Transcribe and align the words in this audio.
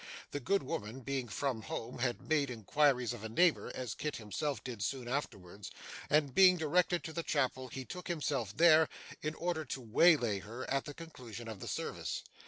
The 0.31 0.39
good 0.39 0.63
woman 0.63 1.01
being 1.01 1.27
from 1.27 1.61
home, 1.61 1.99
he 1.99 2.11
made 2.27 2.49
inquiries 2.49 3.13
of 3.13 3.23
a 3.23 3.29
neighbour, 3.29 3.71
as 3.75 3.93
Kit 3.93 4.15
himself 4.15 4.63
did 4.63 4.81
soon 4.81 5.07
afterwards, 5.07 5.69
and 6.09 6.33
being 6.33 6.57
directed 6.57 7.03
to 7.03 7.13
the 7.13 7.21
chapel 7.21 7.69
be 7.71 7.85
took 7.85 8.07
himself 8.07 8.57
there, 8.57 8.89
in 9.21 9.35
order 9.35 9.63
to 9.65 9.79
waylay 9.81 10.39
her, 10.39 10.67
at 10.71 10.85
the 10.85 10.95
conclusion 10.95 11.47
of 11.47 11.59
the 11.59 11.67
service. 11.67 12.23